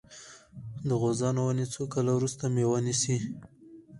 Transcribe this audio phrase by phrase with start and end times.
[0.87, 3.17] د غوزانو ونې څو کاله وروسته میوه نیسي؟